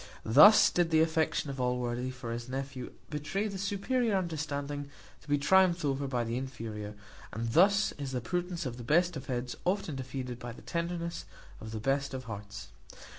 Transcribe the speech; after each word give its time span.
Thus 0.25 0.71
did 0.71 0.89
the 0.89 1.01
affection 1.01 1.51
of 1.51 1.61
Allworthy 1.61 2.09
for 2.09 2.31
his 2.31 2.49
nephew 2.49 2.91
betray 3.11 3.47
the 3.47 3.59
superior 3.59 4.15
understanding 4.15 4.89
to 5.21 5.27
be 5.29 5.37
triumphed 5.37 5.85
over 5.85 6.07
by 6.07 6.23
the 6.23 6.37
inferior; 6.39 6.95
and 7.31 7.51
thus 7.53 7.91
is 7.99 8.11
the 8.11 8.19
prudence 8.19 8.65
of 8.65 8.77
the 8.77 8.83
best 8.83 9.15
of 9.15 9.27
heads 9.27 9.55
often 9.63 9.93
defeated 9.95 10.39
by 10.39 10.53
the 10.53 10.63
tenderness 10.63 11.25
of 11.59 11.69
the 11.69 11.79
best 11.79 12.15
of 12.15 12.23
hearts. 12.23 12.69